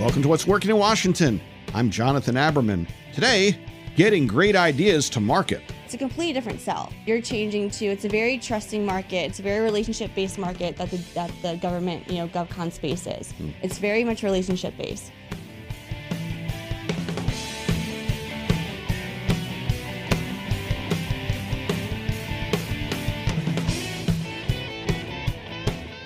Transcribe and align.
Welcome 0.00 0.22
to 0.22 0.28
What's 0.28 0.46
Working 0.46 0.70
in 0.70 0.78
Washington. 0.78 1.42
I'm 1.74 1.90
Jonathan 1.90 2.36
Aberman. 2.36 2.88
Today, 3.12 3.58
getting 3.96 4.26
great 4.26 4.56
ideas 4.56 5.10
to 5.10 5.20
market. 5.20 5.60
It's 5.84 5.92
a 5.92 5.98
completely 5.98 6.32
different 6.32 6.62
sell. 6.62 6.90
You're 7.04 7.20
changing 7.20 7.68
to 7.72 7.84
it's 7.84 8.06
a 8.06 8.08
very 8.08 8.38
trusting 8.38 8.86
market. 8.86 9.26
It's 9.26 9.40
a 9.40 9.42
very 9.42 9.62
relationship 9.62 10.14
based 10.14 10.38
market 10.38 10.78
that 10.78 10.90
the 10.90 10.96
that 11.12 11.30
the 11.42 11.56
government, 11.56 12.08
you 12.08 12.16
know, 12.16 12.28
GovCon 12.28 12.72
space 12.72 13.06
is. 13.06 13.32
Hmm. 13.32 13.50
It's 13.60 13.76
very 13.76 14.02
much 14.02 14.22
relationship 14.22 14.74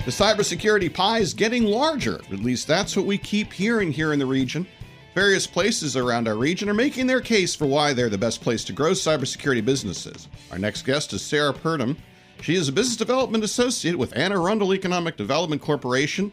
The 0.05 0.11
cybersecurity 0.11 0.93
pie 0.93 1.21
is 1.21 1.33
getting 1.33 1.65
larger. 1.65 2.17
At 2.31 2.41
least 2.41 2.67
that's 2.67 2.95
what 2.95 3.07
we 3.07 3.17
keep 3.17 3.51
hearing 3.51 3.91
here 3.91 4.12
in 4.12 4.19
the 4.19 4.27
region. 4.27 4.67
Various 5.15 5.47
places 5.47 5.97
around 5.97 6.29
our 6.29 6.37
region 6.37 6.69
are 6.69 6.75
making 6.75 7.07
their 7.07 7.23
case 7.23 7.55
for 7.55 7.65
why 7.65 7.95
they're 7.95 8.11
the 8.11 8.19
best 8.19 8.43
place 8.43 8.65
to 8.65 8.75
grow 8.75 8.91
cybersecurity 8.91 9.65
businesses. 9.65 10.29
Our 10.51 10.59
next 10.59 10.83
guest 10.83 11.15
is 11.15 11.23
Sarah 11.23 11.55
Purdom. 11.55 11.97
She 12.43 12.55
is 12.55 12.69
a 12.69 12.73
business 12.73 12.98
development 12.98 13.45
associate 13.45 13.97
with 13.97 14.15
Anne 14.15 14.33
Arundel 14.33 14.75
Economic 14.75 15.17
Development 15.17 15.62
Corporation 15.62 16.31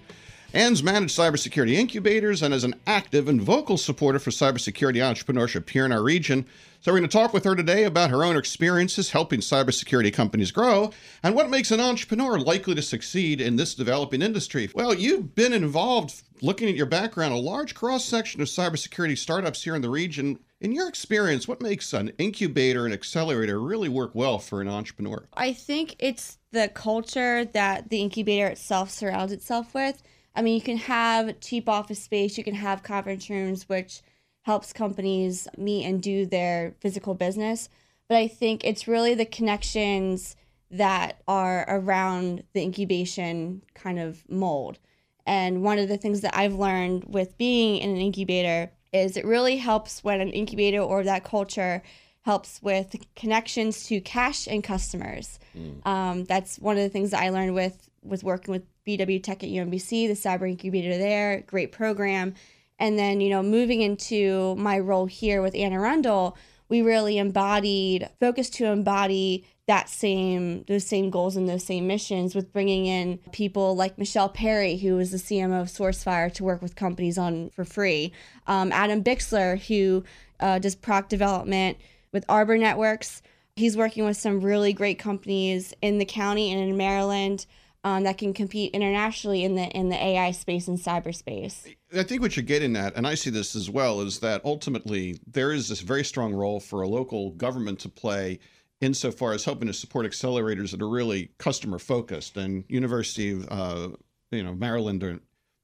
Ann's 0.54 0.84
managed 0.84 1.18
cybersecurity 1.18 1.74
incubators 1.74 2.42
and 2.42 2.54
is 2.54 2.66
an 2.66 2.76
active 2.86 3.30
and 3.30 3.42
vocal 3.42 3.78
supporter 3.78 4.20
for 4.20 4.32
cybersecurity 4.32 4.98
entrepreneurship 4.98 5.70
here 5.70 5.86
in 5.86 5.94
our 5.94 6.04
region. 6.04 6.46
So, 6.82 6.92
we're 6.92 7.00
going 7.00 7.10
to 7.10 7.18
talk 7.18 7.32
with 7.32 7.46
her 7.46 7.56
today 7.56 7.86
about 7.86 8.10
her 8.10 8.26
own 8.26 8.36
experiences 8.36 9.12
helping 9.12 9.40
cybersecurity 9.40 10.14
companies 10.14 10.52
grow 10.52 10.92
and 11.24 11.36
what 11.36 11.50
makes 11.50 11.72
an 11.72 11.80
entrepreneur 11.80 12.38
likely 12.38 12.76
to 12.76 12.82
succeed 12.82 13.40
in 13.40 13.56
this 13.56 13.76
developing 13.76 14.22
industry. 14.22 14.70
Well, 14.76 14.94
you've 14.94 15.36
been 15.36 15.54
involved, 15.54 16.22
looking 16.42 16.68
at 16.68 16.76
your 16.76 16.86
background, 16.86 17.34
a 17.34 17.38
large 17.38 17.74
cross 17.74 18.04
section 18.04 18.42
of 18.42 18.48
cybersecurity 18.48 19.18
startups 19.18 19.64
here 19.64 19.76
in 19.76 19.82
the 19.82 19.90
region. 19.90 20.38
In 20.60 20.74
your 20.74 20.90
experience, 20.90 21.48
what 21.48 21.62
makes 21.62 21.94
an 21.94 22.12
incubator 22.18 22.84
and 22.84 22.94
accelerator 22.94 23.62
really 23.62 23.90
work 23.90 24.16
well 24.16 24.38
for 24.38 24.60
an 24.60 24.68
entrepreneur? 24.68 25.28
I 25.34 25.54
think 25.54 25.96
it's 26.00 26.40
the 26.52 26.68
culture 26.68 27.46
that 27.46 27.90
the 27.90 28.02
incubator 28.02 28.48
itself 28.48 28.90
surrounds 28.90 29.32
itself 29.32 29.74
with. 29.74 30.02
I 30.36 30.42
mean, 30.42 30.56
you 30.56 30.62
can 30.62 30.78
have 30.78 31.40
cheap 31.40 31.68
office 31.68 32.02
space, 32.02 32.38
you 32.38 32.44
can 32.44 32.56
have 32.56 32.84
conference 32.84 33.30
rooms, 33.30 33.68
which 33.68 34.02
helps 34.44 34.74
companies 34.74 35.48
meet 35.58 35.86
and 35.86 36.02
do 36.02 36.26
their 36.26 36.76
physical 36.80 37.14
business. 37.14 37.70
But 38.08 38.18
I 38.18 38.28
think 38.28 38.64
it's 38.64 38.88
really 38.88 39.14
the 39.14 39.26
connections 39.26 40.36
that 40.72 41.22
are 41.28 41.66
around 41.68 42.44
the 42.54 42.62
incubation 42.62 43.62
kind 43.74 44.00
of 44.00 44.24
mold. 44.30 44.80
And 45.26 45.64
one 45.64 45.78
of 45.78 45.90
the 45.90 45.98
things 45.98 46.22
that 46.22 46.36
I've 46.36 46.56
learned 46.56 47.06
with 47.08 47.38
being 47.38 47.78
in 47.78 47.92
an 47.92 47.98
incubator 47.98 48.72
is 48.94 49.16
it 49.16 49.26
really 49.26 49.58
helps 49.58 50.04
when 50.04 50.22
an 50.22 50.32
incubator 50.32 50.80
or 50.80 51.04
that 51.04 51.24
culture 51.24 51.84
helps 52.24 52.62
with 52.62 52.96
connections 53.16 53.86
to 53.86 54.00
cash 54.02 54.48
and 54.48 54.64
customers. 54.64 55.40
Mm. 55.58 55.86
Um, 55.86 56.24
that's 56.26 56.60
one 56.60 56.78
of 56.78 56.84
the 56.84 56.90
things 56.90 57.12
that 57.12 57.22
I 57.22 57.30
learned 57.30 57.56
with 57.56 57.90
with 58.04 58.24
working 58.24 58.52
with 58.52 58.64
BW 58.86 59.22
Tech 59.22 59.44
at 59.44 59.50
UMBC, 59.50 60.08
the 60.08 60.14
cyber 60.14 60.50
incubator 60.50 60.98
there, 60.98 61.42
great 61.42 61.72
program. 61.72 62.34
And 62.80 62.98
then, 62.98 63.22
you 63.22 63.30
know, 63.30 63.44
moving 63.44 63.82
into 63.82 64.56
my 64.56 64.80
role 64.80 65.06
here 65.06 65.42
with 65.42 65.56
Anne 65.56 65.74
Arundel, 65.74 66.36
we 66.68 66.82
really 66.82 67.18
embodied, 67.20 68.10
focused 68.20 68.56
to 68.56 68.66
embody 68.66 69.46
that 69.68 69.88
same, 69.88 70.64
those 70.64 70.86
same 70.86 71.12
goals 71.12 71.36
and 71.36 71.48
those 71.48 71.64
same 71.64 71.86
missions 71.86 72.34
with 72.34 72.52
bringing 72.52 72.88
in 72.88 73.20
people 73.32 73.76
like 73.76 74.00
Michelle 74.00 74.30
Perry, 74.30 74.78
who 74.78 74.96
was 74.96 75.12
the 75.12 75.18
CMO 75.18 75.62
of 75.62 75.68
SourceFire 75.68 76.34
to 76.34 76.44
work 76.44 76.62
with 76.62 76.76
companies 76.76 77.18
on 77.18 77.52
for 77.52 77.64
free. 77.64 78.14
Um, 78.48 78.72
Adam 78.72 79.04
Bixler, 79.04 79.60
who 79.60 80.04
uh, 80.40 80.58
does 80.58 80.74
product 80.74 81.10
development 81.10 81.78
with 82.12 82.26
Arbor 82.30 82.58
Networks. 82.58 83.22
He's 83.56 83.76
working 83.76 84.06
with 84.06 84.18
some 84.18 84.42
really 84.42 84.74
great 84.74 85.00
companies 85.00 85.74
in 85.82 85.98
the 85.98 86.06
county 86.06 86.52
and 86.52 86.62
in 86.62 86.78
Maryland 86.78 87.46
um, 87.84 88.04
that 88.04 88.18
can 88.18 88.34
compete 88.34 88.74
internationally 88.74 89.44
in 89.44 89.56
the 89.56 89.68
in 89.70 89.90
the 89.90 89.96
AI 89.96 90.32
space 90.32 90.68
and 90.68 90.78
cyberspace. 90.78 91.68
I 91.96 92.04
think 92.04 92.22
what 92.22 92.36
you're 92.36 92.44
getting 92.44 92.76
at, 92.76 92.96
and 92.96 93.08
I 93.08 93.16
see 93.16 93.30
this 93.30 93.56
as 93.56 93.70
well, 93.70 94.02
is 94.02 94.20
that 94.20 94.42
ultimately 94.46 95.20
there 95.28 95.52
is 95.52 95.68
this 95.68 95.82
very 95.82 96.04
strong 96.04 96.34
role 96.34 96.60
for 96.60 96.82
a 96.82 96.88
local 96.88 97.32
government 97.32 97.80
to 97.80 97.90
play 97.90 98.40
insofar 98.82 99.34
as 99.34 99.46
helping 99.46 99.68
to 99.68 99.74
support 99.74 100.06
accelerators 100.06 100.72
that 100.72 100.82
are 100.82 100.90
really 100.90 101.32
customer 101.38 101.80
focused. 101.80 102.38
And 102.38 102.64
University 102.68 103.32
of 103.32 103.48
uh, 103.50 103.90
you 104.32 104.44
know 104.44 104.54
Maryland 104.54 105.04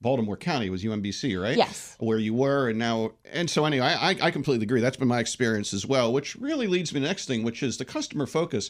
Baltimore 0.02 0.38
County 0.38 0.70
was 0.70 0.84
UMBC, 0.84 1.42
right? 1.42 1.58
Yes. 1.58 1.96
Where 2.00 2.20
you 2.20 2.34
were, 2.34 2.70
and 2.70 2.78
now, 2.78 3.12
and 3.32 3.50
so 3.50 3.66
anyway, 3.66 3.86
I, 3.86 4.16
I 4.22 4.32
completely 4.32 4.64
agree. 4.64 4.82
That's 4.82 4.98
been 4.98 5.08
my 5.08 5.20
experience 5.20 5.74
as 5.74 5.86
well, 5.86 6.14
which 6.14 6.36
really 6.36 6.68
leads 6.68 6.94
me 6.94 7.00
to 7.00 7.02
the 7.02 7.08
next 7.08 7.26
thing, 7.26 7.44
which 7.44 7.64
is 7.64 7.78
the 7.78 7.86
customer 7.86 8.28
focus. 8.28 8.70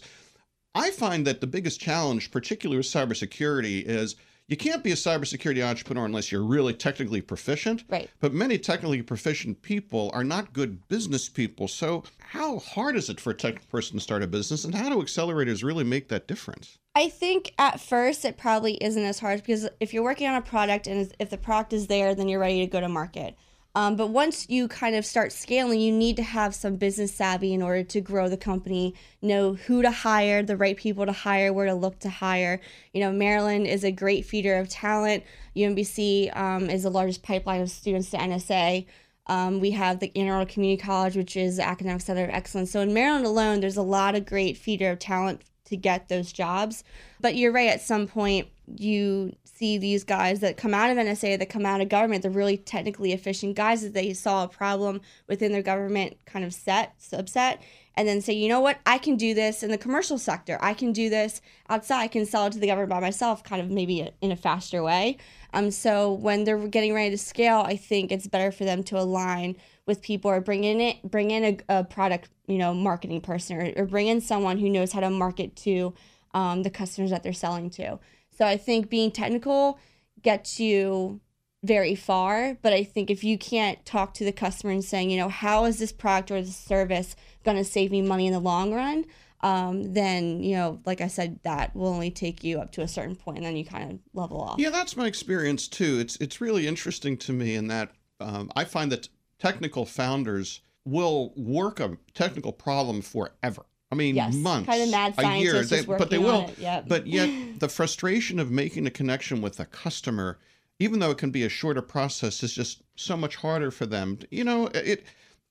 I 0.74 0.92
find 0.92 1.28
that 1.28 1.42
the 1.42 1.48
biggest 1.48 1.80
challenge, 1.80 2.32
particularly 2.32 2.78
with 2.78 2.86
cybersecurity, 2.86 3.84
is 3.84 4.16
you 4.48 4.56
can't 4.56 4.84
be 4.84 4.92
a 4.92 4.96
cybersecurity 4.96 5.62
entrepreneur 5.68 6.06
unless 6.06 6.32
you're 6.32 6.44
really 6.44 6.74
technically 6.74 7.20
proficient. 7.20 7.84
Right. 7.90 8.10
But 8.22 8.34
many 8.34 8.58
technically 8.58 9.02
proficient 9.02 9.62
people 9.62 10.10
are 10.14 10.24
not 10.24 10.54
good 10.54 10.88
business 10.88 11.28
people. 11.28 11.68
So, 11.68 12.04
how 12.20 12.60
hard 12.60 12.96
is 12.96 13.10
it 13.10 13.20
for 13.20 13.32
a 13.32 13.36
technical 13.36 13.68
person 13.70 13.98
to 13.98 14.04
start 14.04 14.24
a 14.24 14.28
business, 14.28 14.64
and 14.64 14.74
how 14.74 14.90
do 14.90 15.02
accelerators 15.02 15.64
really 15.64 15.84
make 15.84 16.08
that 16.08 16.28
difference? 16.28 16.78
I 16.98 17.10
think 17.10 17.54
at 17.60 17.80
first 17.80 18.26
it 18.26 18.38
probably 18.38 18.74
isn't 18.84 19.04
as 19.04 19.20
hard 19.20 19.42
because 19.42 19.70
if 19.80 19.94
you're 19.94 20.02
working 20.02 20.26
on 20.26 20.34
a 20.34 20.42
product 20.42 20.88
and 20.88 21.14
if 21.20 21.30
the 21.30 21.38
product 21.38 21.72
is 21.72 21.86
there, 21.86 22.16
then 22.16 22.28
you're 22.28 22.40
ready 22.40 22.62
to 22.62 22.66
go 22.66 22.82
to 22.82 22.90
market. 22.90 23.38
Um, 23.76 23.96
but 23.96 24.08
once 24.08 24.50
you 24.50 24.68
kind 24.68 24.96
of 24.96 25.06
start 25.06 25.32
scaling, 25.32 25.80
you 25.80 25.92
need 25.92 26.16
to 26.16 26.24
have 26.24 26.56
some 26.56 26.78
business 26.78 27.14
savvy 27.14 27.54
in 27.54 27.62
order 27.62 27.84
to 27.84 28.02
grow 28.02 28.30
the 28.30 28.36
company, 28.36 28.96
know 29.22 29.54
who 29.54 29.84
to 29.84 29.92
hire, 29.92 30.42
the 30.42 30.58
right 30.58 30.76
people 30.76 31.06
to 31.06 31.12
hire, 31.12 31.54
where 31.54 31.68
to 31.68 31.76
look 31.76 32.00
to 32.00 32.10
hire. 32.10 32.60
You 32.96 33.02
know, 33.02 33.12
Maryland 33.12 33.68
is 33.68 33.84
a 33.84 33.92
great 33.92 34.26
feeder 34.26 34.56
of 34.56 34.68
talent. 34.68 35.24
UMBC 35.56 36.36
um, 36.36 36.68
is 36.68 36.82
the 36.82 36.90
largest 36.90 37.22
pipeline 37.22 37.62
of 37.62 37.70
students 37.70 38.10
to 38.10 38.18
NSA. 38.18 38.88
Um, 39.28 39.60
we 39.60 39.70
have 39.70 40.00
the 40.00 40.12
Anne 40.18 40.48
Community 40.48 40.82
College, 40.82 41.16
which 41.16 41.38
is 41.38 41.58
the 41.58 41.68
academic 41.68 42.02
center 42.02 42.24
of 42.24 42.32
excellence. 42.32 42.72
So 42.72 42.80
in 42.80 42.92
Maryland 42.92 43.28
alone, 43.28 43.60
there's 43.60 43.78
a 43.78 43.84
lot 43.84 44.16
of 44.16 44.26
great 44.26 44.58
feeder 44.58 44.90
of 44.90 44.98
talent 44.98 45.44
to 45.68 45.78
get 45.78 46.10
those 46.10 46.32
jobs. 46.32 46.84
But 47.20 47.36
you're 47.36 47.52
right, 47.52 47.70
at 47.70 47.82
some 47.82 48.08
point, 48.08 48.48
you 48.76 49.36
see 49.44 49.78
these 49.78 50.04
guys 50.04 50.42
that 50.42 50.58
come 50.58 50.74
out 50.74 50.90
of 50.90 50.98
NSA, 50.98 51.40
that 51.40 51.50
come 51.50 51.66
out 51.66 51.82
of 51.82 51.90
government, 51.90 52.22
they're 52.22 52.32
really 52.32 52.58
technically 52.58 53.14
efficient 53.14 53.56
guys 53.56 53.82
that 53.82 53.94
they 53.94 54.14
saw 54.14 54.44
a 54.44 54.48
problem 54.48 55.02
within 55.28 55.52
their 55.52 55.62
government 55.62 56.18
kind 56.26 56.44
of 56.44 56.54
set, 56.54 57.00
subset, 57.00 57.60
and 57.96 58.08
then 58.08 58.22
say, 58.22 58.34
you 58.34 58.48
know 58.48 58.60
what, 58.60 58.80
I 58.86 59.00
can 59.00 59.16
do 59.16 59.34
this 59.34 59.64
in 59.64 59.72
the 59.72 59.78
commercial 59.78 60.20
sector. 60.20 60.60
I 60.62 60.76
can 60.76 60.92
do 60.92 61.10
this 61.10 61.42
outside. 61.70 62.04
I 62.04 62.08
can 62.08 62.26
sell 62.26 62.46
it 62.46 62.54
to 62.54 62.60
the 62.60 62.68
government 62.68 62.92
by 62.92 63.00
myself, 63.00 63.44
kind 63.44 63.62
of 63.62 63.72
maybe 63.72 64.08
in 64.22 64.32
a 64.32 64.36
faster 64.36 64.84
way. 64.84 65.18
Um, 65.54 65.72
so 65.72 66.14
when 66.14 66.44
they're 66.44 66.68
getting 66.68 66.94
ready 66.94 67.10
to 67.10 67.18
scale, 67.18 67.64
I 67.66 67.76
think 67.76 68.12
it's 68.12 68.28
better 68.28 68.52
for 68.52 68.66
them 68.66 68.84
to 68.84 69.00
align 69.00 69.56
with 69.88 70.02
people 70.02 70.30
or 70.30 70.42
bring 70.42 70.64
in 70.64 70.80
it, 70.80 71.02
bring 71.10 71.32
in 71.32 71.44
a, 71.44 71.80
a 71.80 71.84
product, 71.84 72.30
you 72.46 72.58
know, 72.58 72.74
marketing 72.74 73.22
person 73.22 73.58
or, 73.58 73.74
or, 73.78 73.86
bring 73.86 74.08
in 74.08 74.22
someone 74.22 74.60
who 74.60 74.70
knows 74.70 74.92
how 74.92 75.00
to 75.00 75.10
market 75.10 75.56
to 75.56 75.94
um, 76.34 76.64
the 76.64 76.70
customers 76.70 77.10
that 77.10 77.24
they're 77.24 77.34
selling 77.34 77.70
to. 77.72 77.98
So 78.38 78.46
I 78.46 78.58
think 78.58 78.90
being 78.90 79.12
technical 79.12 79.80
gets 80.22 80.60
you 80.60 81.20
very 81.64 81.96
far, 81.96 82.58
but 82.62 82.72
I 82.72 82.84
think 82.84 83.10
if 83.10 83.24
you 83.24 83.38
can't 83.38 83.84
talk 83.84 84.14
to 84.16 84.24
the 84.24 84.32
customer 84.32 84.72
and 84.72 84.84
saying, 84.84 85.10
you 85.10 85.18
know, 85.18 85.30
how 85.30 85.66
is 85.66 85.80
this 85.80 85.92
product 85.92 86.30
or 86.30 86.42
this 86.42 86.56
service 86.56 87.16
going 87.44 87.58
to 87.58 87.64
save 87.64 87.92
me 87.92 88.02
money 88.02 88.28
in 88.28 88.34
the 88.34 88.40
long 88.40 88.74
run? 88.74 89.06
Um, 89.42 89.94
then 89.94 90.42
you 90.42 90.56
know, 90.56 90.82
like 90.86 91.02
I 91.02 91.08
said, 91.08 91.40
that 91.44 91.76
will 91.76 91.88
only 91.88 92.10
take 92.10 92.44
you 92.44 92.60
up 92.60 92.72
to 92.74 92.82
a 92.82 92.88
certain 92.88 93.16
point, 93.16 93.38
and 93.38 93.46
then 93.46 93.56
you 93.56 93.66
kind 93.66 93.92
of 93.92 94.00
level 94.14 94.42
off. 94.42 94.60
Yeah, 94.60 94.72
that's 94.72 94.98
my 94.98 95.06
experience 95.06 95.68
too. 95.68 96.00
It's 96.00 96.16
it's 96.18 96.42
really 96.42 96.68
interesting 96.68 97.18
to 97.18 97.34
me 97.34 97.54
in 97.54 97.68
that 97.68 97.92
um, 98.20 98.52
I 98.56 98.64
find 98.64 98.92
that 98.92 99.10
technical 99.38 99.86
founders 99.86 100.62
will 100.86 101.34
work 101.36 101.80
a 101.80 101.98
technical 102.16 102.52
problem 102.52 103.02
forever. 103.02 103.66
I 103.92 103.96
mean, 103.96 104.16
yes, 104.16 104.36
months, 104.36 104.68
kind 104.68 104.84
of 104.84 104.92
mad 104.92 105.14
a 105.18 105.38
year, 105.38 105.64
they, 105.64 105.84
but 105.84 106.10
they 106.10 106.18
will. 106.18 106.52
Yep. 106.58 106.86
But 106.88 107.08
yet, 107.08 107.30
the 107.60 107.70
frustration 107.70 108.40
of 108.40 108.52
making 108.52 108.86
a 108.86 108.92
connection 108.92 109.42
with 109.42 109.60
a 109.60 109.66
customer, 109.66 110.40
even 110.80 111.00
though 111.00 111.12
it 111.12 111.18
can 111.18 111.32
be 111.32 111.44
a 111.44 111.50
shorter 111.50 111.82
process, 111.82 112.44
is 112.44 112.54
just 112.54 112.82
so 112.96 113.16
much 113.16 113.38
harder 113.38 113.72
for 113.72 113.86
them. 113.86 114.20
You 114.30 114.44
know, 114.44 114.68
it. 114.68 115.06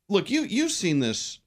Look, 0.09 0.31
you 0.31 0.43
you've 0.43 0.73
seen 0.73 1.01
this 1.01 1.41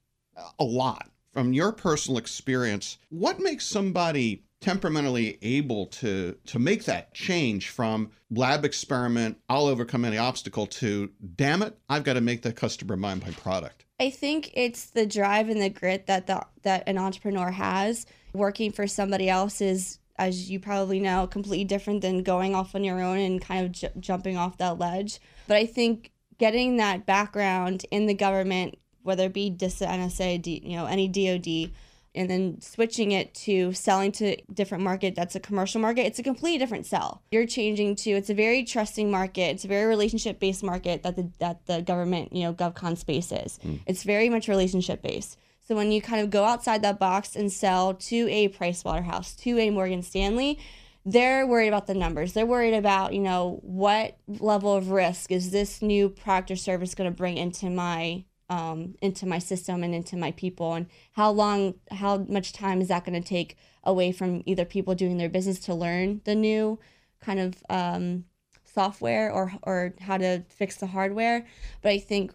a 0.58 0.64
lot 0.64 1.10
from 1.32 1.52
your 1.52 1.72
personal 1.72 2.18
experience. 2.18 2.98
What 3.10 3.38
makes 3.40 3.66
somebody 3.66 4.42
temperamentally 4.60 5.38
able 5.42 5.86
to 5.86 6.36
to 6.46 6.58
make 6.58 6.84
that 6.84 7.14
change 7.14 7.70
from 7.70 8.10
lab 8.30 8.64
experiment 8.64 9.38
i'll 9.48 9.66
overcome 9.66 10.04
any 10.04 10.18
obstacle 10.18 10.66
to 10.66 11.10
damn 11.36 11.62
it 11.62 11.78
i've 11.88 12.04
got 12.04 12.12
to 12.12 12.20
make 12.20 12.42
the 12.42 12.52
customer 12.52 12.94
buy 12.94 13.14
my 13.14 13.30
product 13.32 13.86
i 14.00 14.10
think 14.10 14.50
it's 14.54 14.86
the 14.86 15.06
drive 15.06 15.48
and 15.48 15.62
the 15.62 15.70
grit 15.70 16.06
that 16.06 16.26
the, 16.26 16.44
that 16.62 16.82
an 16.86 16.98
entrepreneur 16.98 17.50
has. 17.50 18.06
Working 18.32 18.72
for 18.72 18.86
somebody 18.86 19.28
else 19.28 19.60
is 19.60 19.98
as 20.16 20.50
you 20.50 20.60
probably 20.60 21.00
know 21.00 21.26
completely 21.26 21.64
different 21.64 22.02
than 22.02 22.22
going 22.22 22.54
off 22.54 22.74
on 22.74 22.84
your 22.84 23.00
own 23.00 23.18
and 23.18 23.40
kind 23.40 23.64
of 23.64 23.72
j- 23.72 23.90
jumping 23.98 24.36
off 24.36 24.58
that 24.58 24.78
ledge. 24.78 25.20
But 25.46 25.56
i 25.56 25.66
think 25.66 26.12
getting 26.38 26.78
that 26.78 27.06
background 27.06 27.84
in 27.90 28.06
the 28.06 28.14
government, 28.14 28.78
whether 29.02 29.24
it 29.24 29.34
be 29.34 29.50
NSA, 29.50 30.40
D, 30.40 30.62
you 30.64 30.76
know, 30.76 30.86
any 30.86 31.06
DoD, 31.06 31.70
and 32.14 32.28
then 32.28 32.60
switching 32.60 33.12
it 33.12 33.32
to 33.34 33.72
selling 33.72 34.10
to 34.10 34.36
different 34.52 34.82
market 34.82 35.14
that's 35.14 35.34
a 35.36 35.40
commercial 35.40 35.80
market 35.80 36.02
it's 36.02 36.18
a 36.18 36.22
completely 36.22 36.58
different 36.58 36.86
sell. 36.86 37.22
You're 37.30 37.46
changing 37.46 37.96
to 37.96 38.10
it's 38.10 38.30
a 38.30 38.34
very 38.34 38.64
trusting 38.64 39.10
market. 39.10 39.50
It's 39.50 39.64
a 39.64 39.68
very 39.68 39.86
relationship 39.86 40.40
based 40.40 40.62
market 40.62 41.02
that 41.02 41.16
the 41.16 41.30
that 41.38 41.66
the 41.66 41.82
government 41.82 42.32
you 42.32 42.42
know 42.42 42.52
govcon 42.54 42.96
space 42.96 43.32
is. 43.32 43.58
Mm. 43.64 43.80
it's 43.86 44.02
very 44.02 44.28
much 44.28 44.48
relationship 44.48 45.02
based 45.02 45.38
so 45.66 45.74
when 45.76 45.92
you 45.92 46.02
kind 46.02 46.20
of 46.20 46.30
go 46.30 46.44
outside 46.44 46.82
that 46.82 46.98
box 46.98 47.36
and 47.36 47.52
sell 47.52 47.94
to 47.94 48.28
a 48.28 48.48
price 48.48 48.84
waterhouse 48.84 49.34
to 49.34 49.58
a 49.58 49.70
morgan 49.70 50.02
stanley 50.02 50.58
they're 51.04 51.46
worried 51.46 51.68
about 51.68 51.86
the 51.86 51.94
numbers. 51.94 52.32
They're 52.32 52.46
worried 52.46 52.74
about 52.74 53.14
you 53.14 53.20
know 53.20 53.58
what 53.62 54.16
level 54.28 54.74
of 54.74 54.90
risk 54.90 55.32
is 55.32 55.50
this 55.50 55.82
new 55.82 56.08
product 56.08 56.50
or 56.50 56.56
service 56.56 56.94
going 56.94 57.10
to 57.10 57.16
bring 57.16 57.36
into 57.36 57.70
my 57.70 58.24
um, 58.50 58.96
into 59.00 59.24
my 59.24 59.38
system 59.38 59.82
and 59.82 59.94
into 59.94 60.16
my 60.16 60.32
people? 60.32 60.74
And 60.74 60.86
how 61.12 61.30
long 61.30 61.76
how 61.90 62.18
much 62.18 62.52
time 62.52 62.82
is 62.82 62.88
that 62.88 63.04
going 63.06 63.20
to 63.20 63.26
take 63.26 63.56
away 63.84 64.12
from 64.12 64.42
either 64.44 64.66
people 64.66 64.94
doing 64.94 65.16
their 65.16 65.30
business 65.30 65.58
to 65.60 65.74
learn 65.74 66.20
the 66.24 66.34
new 66.34 66.78
kind 67.20 67.40
of 67.40 67.54
um, 67.70 68.24
software 68.64 69.32
or 69.32 69.52
or 69.62 69.94
how 70.00 70.18
to 70.18 70.42
fix 70.50 70.76
the 70.76 70.88
hardware? 70.88 71.46
But 71.80 71.92
i 71.92 71.98
think 71.98 72.32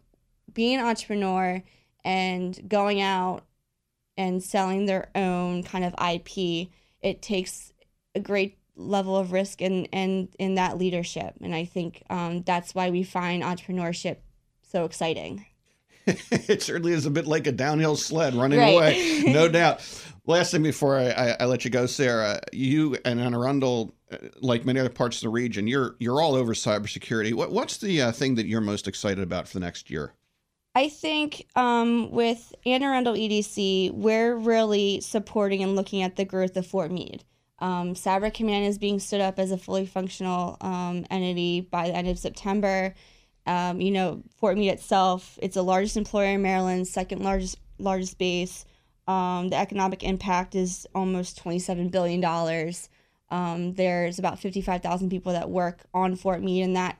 being 0.53 0.79
an 0.79 0.85
entrepreneur 0.85 1.62
and 2.03 2.68
going 2.68 3.01
out 3.01 3.45
and 4.18 4.41
selling 4.41 4.85
their 4.85 5.09
own 5.15 5.63
kind 5.63 5.83
of 5.83 5.94
ip 6.13 6.69
it 7.01 7.21
takes 7.21 7.73
a 8.15 8.19
great 8.19 8.57
level 8.77 9.18
of 9.18 9.31
risk 9.31 9.61
and 9.61 9.88
and 9.91 10.29
in 10.39 10.56
that 10.56 10.77
leadership. 10.77 11.35
And 11.41 11.53
i 11.53 11.65
think 11.65 12.03
um, 12.09 12.44
that's 12.44 12.73
why 12.73 12.89
we 12.89 13.03
find 13.03 13.44
entrepreneurship 13.44 14.18
so 14.63 14.85
exciting 14.85 15.45
it 16.31 16.62
certainly 16.62 16.94
is 16.94 17.06
a 17.06 17.12
bit 17.12 17.25
like 17.25 17.48
a 17.48 17.52
downhill 17.52 17.96
sled 17.96 18.36
running 18.36 18.60
right. 18.60 18.74
away, 18.74 19.24
no 19.28 19.48
doubt. 19.50 19.81
Last 20.28 20.52
thing 20.52 20.63
before 20.63 20.98
I, 20.98 21.10
I, 21.10 21.38
I, 21.42 21.46
let 21.46 21.66
you 21.66 21.72
go, 21.72 21.86
Sarah, 21.86 22.40
you 22.52 22.98
and 23.06 23.19
Anne 23.19 23.36
Arundel, 23.36 23.94
uh, 24.12 24.18
like 24.40 24.66
many 24.66 24.80
other 24.80 24.90
parts 24.90 25.18
of 25.18 25.22
the 25.24 25.30
region, 25.30 25.68
you're 25.68 25.96
you're 26.00 26.22
all 26.22 26.36
over 26.36 26.54
cybersecurity. 26.54 27.34
What, 27.34 27.52
what's 27.52 27.78
the 27.78 28.02
uh, 28.02 28.12
thing 28.12 28.36
that 28.36 28.48
you're 28.48 28.62
most 28.62 28.88
excited 28.88 29.24
about 29.24 29.48
for 29.48 29.54
the 29.54 29.66
next 29.66 29.90
year? 29.90 30.13
I 30.75 30.90
think 30.90 31.48
um, 31.56 32.12
with 32.12 32.54
Anne 32.66 32.84
Arundel 32.84 33.13
EDC, 33.13 33.92
we're 33.92 34.36
really 34.36 35.00
supporting 35.02 35.63
and 35.63 35.75
looking 35.75 36.02
at 36.02 36.18
the 36.18 36.25
growth 36.25 36.57
of 36.57 36.68
Fort 36.68 36.92
Meade. 36.92 37.24
Um, 37.60 37.94
Cyber 37.94 38.34
Command 38.34 38.66
is 38.66 38.78
being 38.78 39.00
stood 39.00 39.22
up 39.22 39.40
as 39.40 39.52
a 39.52 39.57
fully 39.57 39.86
functional 39.86 40.57
um, 40.60 41.06
entity 41.10 41.62
by 41.62 41.88
the 41.88 41.96
end 41.96 42.10
of 42.10 42.19
September. 42.19 42.94
Um, 43.47 43.80
you 43.80 43.92
know, 43.92 44.24
Fort 44.38 44.57
Meade 44.57 44.74
itself, 44.74 45.38
it's 45.42 45.56
the 45.56 45.63
largest 45.63 45.97
employer 45.97 46.33
in 46.33 46.42
Maryland, 46.42 46.88
second 46.88 47.24
largest 47.24 47.59
largest 47.77 48.18
base. 48.18 48.65
Um, 49.07 49.50
the 49.50 49.57
economic 49.57 50.03
impact 50.03 50.56
is 50.56 50.88
almost 50.95 51.44
$27 51.44 51.92
billion. 51.92 52.24
Um, 53.30 53.74
there's 53.74 54.18
about 54.18 54.39
55,000 54.39 55.09
people 55.09 55.33
that 55.33 55.50
work 55.50 55.81
on 55.94 56.15
Fort 56.15 56.42
Meade, 56.42 56.63
and 56.63 56.75
that 56.75 56.97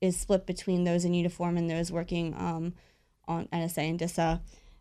is 0.00 0.16
split 0.18 0.46
between 0.46 0.84
those 0.84 1.04
in 1.04 1.14
uniform 1.14 1.56
and 1.56 1.70
those 1.70 1.90
working 1.90 2.34
um, 2.34 2.74
on 3.26 3.46
NSA 3.46 3.90
and 3.90 3.98
DISA. 3.98 4.40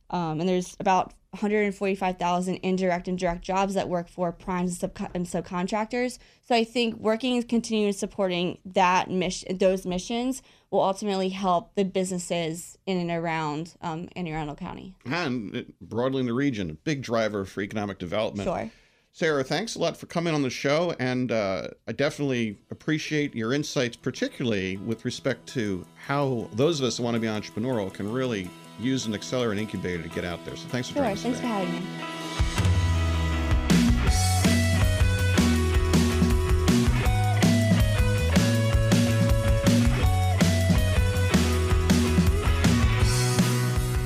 Um, 0.09 0.39
and 0.39 0.47
there's 0.47 0.75
about 0.79 1.13
145,000 1.31 2.55
indirect 2.55 3.07
and 3.07 3.17
direct 3.17 3.41
jobs 3.41 3.73
that 3.73 3.89
work 3.89 4.07
for 4.07 4.31
primes 4.31 4.81
and, 4.81 4.91
sub- 4.97 5.11
and 5.13 5.25
subcontractors. 5.25 6.17
So 6.47 6.55
I 6.55 6.63
think 6.63 6.97
working 6.97 7.37
and 7.37 7.47
continuing 7.47 7.93
supporting 7.93 8.59
that 8.65 9.09
mission, 9.09 9.57
those 9.57 9.85
missions, 9.85 10.41
will 10.71 10.81
ultimately 10.81 11.29
help 11.29 11.75
the 11.75 11.85
businesses 11.85 12.77
in 12.85 12.97
and 12.97 13.11
around 13.11 13.75
um, 13.81 14.09
Anne 14.15 14.27
Arundel 14.27 14.55
County. 14.55 14.95
And 15.05 15.73
broadly 15.81 16.21
in 16.21 16.25
the 16.25 16.33
region, 16.33 16.69
a 16.69 16.73
big 16.73 17.01
driver 17.01 17.45
for 17.45 17.61
economic 17.61 17.99
development. 17.99 18.47
Sure. 18.47 18.71
Sarah, 19.11 19.43
thanks 19.43 19.73
a 19.73 19.79
lot 19.79 19.97
for 19.97 20.05
coming 20.05 20.35
on 20.35 20.43
the 20.43 20.49
show, 20.49 20.93
and 20.99 21.31
uh, 21.31 21.69
I 21.87 21.91
definitely 21.91 22.59
appreciate 22.69 23.33
your 23.33 23.51
insights, 23.51 23.97
particularly 23.97 24.77
with 24.77 25.05
respect 25.05 25.47
to 25.53 25.87
how 26.05 26.47
those 26.53 26.79
of 26.79 26.85
us 26.85 26.97
who 26.97 27.03
want 27.03 27.15
to 27.15 27.19
be 27.19 27.25
entrepreneurial 27.25 27.91
can 27.91 28.11
really 28.11 28.47
use 28.79 29.05
an 29.05 29.13
accelerator 29.13 29.59
incubator 29.59 30.03
to 30.03 30.09
get 30.09 30.25
out 30.25 30.43
there. 30.45 30.55
So 30.55 30.67
thanks 30.67 30.89
for 30.89 30.95
sure, 30.95 31.03
joining 31.03 31.17
us. 31.17 31.23
Thanks 31.23 31.39
today. 31.39 31.49
for 31.49 31.53
having 31.53 31.73
me. 31.73 32.17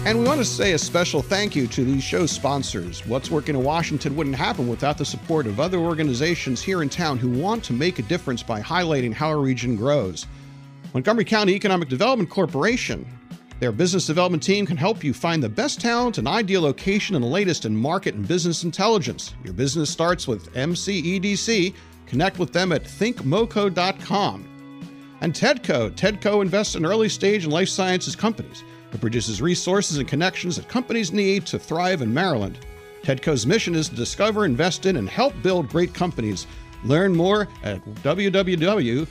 And 0.04 0.20
we 0.20 0.26
want 0.26 0.40
to 0.40 0.46
say 0.46 0.74
a 0.74 0.78
special 0.78 1.22
thank 1.22 1.56
you 1.56 1.68
to 1.68 1.86
these 1.86 2.04
show 2.04 2.26
sponsors. 2.26 3.06
What's 3.08 3.32
Working 3.32 3.56
in 3.56 3.64
Washington 3.64 4.14
wouldn't 4.16 4.36
happen 4.36 4.68
without 4.68 4.98
the 4.98 5.06
support 5.06 5.48
of 5.48 5.62
other 5.62 5.78
organizations 5.78 6.62
here 6.62 6.82
in 6.82 6.90
town 6.90 7.18
who 7.18 7.30
want 7.30 7.64
to 7.66 7.74
make 7.74 7.98
a 7.98 8.02
difference 8.02 8.44
by 8.44 8.60
highlighting 8.60 9.14
how 9.14 9.30
our 9.30 9.40
region 9.40 9.78
grows. 9.78 10.26
Montgomery 10.94 11.24
County 11.24 11.54
Economic 11.54 11.88
Development 11.88 12.30
Corporation. 12.30 13.06
Their 13.62 13.72
business 13.72 14.08
development 14.08 14.42
team 14.42 14.66
can 14.66 14.76
help 14.76 15.04
you 15.04 15.14
find 15.14 15.44
the 15.44 15.48
best 15.48 15.80
talent 15.80 16.18
and 16.18 16.28
ideal 16.28 16.64
location 16.64 17.14
and 17.16 17.24
the 17.24 17.30
latest 17.30 17.64
in 17.64 17.78
market 17.78 18.16
and 18.16 18.28
business 18.28 18.64
intelligence. 18.64 19.36
Your 19.44 19.54
business 19.54 19.92
starts 19.92 20.28
with 20.28 20.52
MCEDC. 20.56 21.76
Connect 22.08 22.40
with 22.40 22.54
them 22.54 22.72
at 22.72 22.86
thinkmoco.com. 22.86 24.48
And 25.22 25.32
TEDCO. 25.36 25.92
TEDCO 25.92 26.42
invests 26.42 26.74
in 26.74 26.88
early 26.88 27.08
stage 27.08 27.44
and 27.44 27.54
life 27.54 27.70
sciences 27.70 28.16
companies. 28.16 28.64
It 28.94 29.00
produces 29.00 29.44
resources 29.44 30.00
and 30.00 30.08
connections 30.08 30.56
that 30.56 30.68
companies 30.68 31.12
need 31.12 31.46
to 31.46 31.60
thrive 31.60 32.02
in 32.02 32.12
Maryland. 32.12 32.58
TEDCO's 33.04 33.46
mission 33.46 33.76
is 33.76 33.90
to 33.90 33.96
discover, 33.96 34.44
invest 34.44 34.88
in, 34.88 34.96
and 34.96 35.08
help 35.08 35.40
build 35.44 35.70
great 35.70 35.94
companies. 35.94 36.48
Learn 36.84 37.16
more 37.16 37.48
at 37.62 37.86
www.tedco.md. 37.86 39.06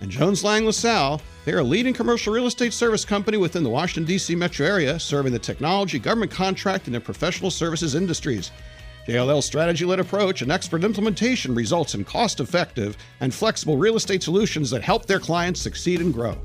And 0.00 0.10
Jones 0.10 0.44
Lang 0.44 0.66
LaSalle, 0.66 1.22
they're 1.44 1.58
a 1.58 1.64
leading 1.64 1.94
commercial 1.94 2.32
real 2.32 2.46
estate 2.46 2.72
service 2.72 3.04
company 3.04 3.36
within 3.36 3.62
the 3.62 3.70
Washington, 3.70 4.04
D.C. 4.04 4.34
metro 4.34 4.66
area, 4.66 4.98
serving 4.98 5.32
the 5.32 5.38
technology, 5.38 5.98
government 5.98 6.30
contract, 6.30 6.86
and 6.86 7.04
professional 7.04 7.50
services 7.50 7.94
industries. 7.94 8.50
JLL's 9.08 9.44
strategy 9.44 9.84
led 9.84 9.98
approach 9.98 10.42
and 10.42 10.52
expert 10.52 10.84
implementation 10.84 11.54
results 11.54 11.94
in 11.94 12.04
cost 12.04 12.38
effective 12.38 12.96
and 13.20 13.34
flexible 13.34 13.76
real 13.76 13.96
estate 13.96 14.22
solutions 14.22 14.70
that 14.70 14.82
help 14.82 15.06
their 15.06 15.18
clients 15.18 15.60
succeed 15.60 16.00
and 16.00 16.14
grow. 16.14 16.38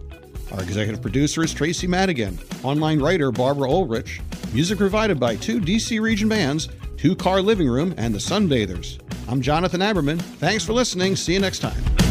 Our 0.51 0.63
executive 0.63 1.01
producer 1.01 1.43
is 1.43 1.53
Tracy 1.53 1.87
Madigan, 1.87 2.39
online 2.63 2.99
writer 2.99 3.31
Barbara 3.31 3.69
Ulrich, 3.69 4.21
music 4.53 4.79
provided 4.79 5.19
by 5.19 5.35
two 5.35 5.59
DC 5.59 6.01
region 6.01 6.29
bands, 6.29 6.69
Two 6.97 7.15
Car 7.15 7.41
Living 7.41 7.69
Room, 7.69 7.93
and 7.97 8.13
the 8.13 8.19
Sunbathers. 8.19 8.99
I'm 9.27 9.41
Jonathan 9.41 9.81
Aberman. 9.81 10.19
Thanks 10.19 10.63
for 10.63 10.73
listening. 10.73 11.15
See 11.15 11.33
you 11.33 11.39
next 11.39 11.59
time. 11.59 12.06